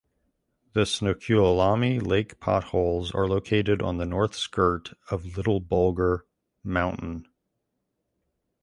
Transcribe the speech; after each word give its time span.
The 0.73 0.87
Snoqualmie 0.87 1.99
Lake 1.99 2.39
Potholes 2.39 3.11
are 3.11 3.27
located 3.27 3.83
on 3.83 3.97
the 3.97 4.05
north 4.07 4.33
skirt 4.33 4.95
of 5.11 5.37
Little 5.37 5.59
Bulger 5.59 6.25
mountain. 6.63 7.27